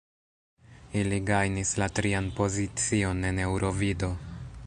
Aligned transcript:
Ili 1.01 1.19
gajnis 1.27 1.73
la 1.83 1.89
trian 1.99 2.31
pozicion 2.41 3.23
en 3.31 3.45
Eŭrovido. 3.47 4.13